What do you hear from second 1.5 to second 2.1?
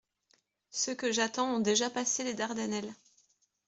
ont déjà